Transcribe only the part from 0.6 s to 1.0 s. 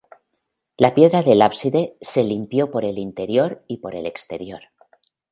La